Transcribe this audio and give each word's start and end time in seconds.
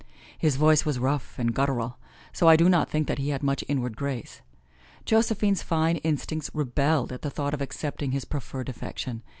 His 0.35 0.55
voice 0.55 0.83
was 0.83 0.97
rough 0.97 1.37
and 1.37 1.53
guttural, 1.53 1.99
so 2.33 2.47
I 2.49 2.55
do 2.55 2.67
not 2.67 2.89
think 2.89 3.07
he 3.15 3.29
had 3.29 3.43
much 3.43 3.63
inward 3.67 3.95
grace. 3.95 4.41
Josephine's 5.05 5.61
fine 5.61 5.97
instincts 5.97 6.49
rebelled 6.55 7.11
at 7.11 7.21
thought 7.21 7.53
of 7.53 7.61
accepting 7.61 8.09
his 8.09 8.25
proffered 8.25 8.67
affection. 8.67 9.21